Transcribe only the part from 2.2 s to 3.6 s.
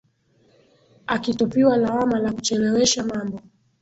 kuchelewesha mambo